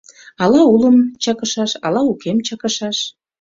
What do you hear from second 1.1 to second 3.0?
чакышаш, ала укем чакышаш?